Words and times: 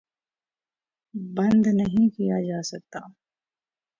بند 1.35 1.65
نہیں 1.73 2.09
کیا 2.09 2.37
جا 2.47 2.61
سکتا 2.61 2.99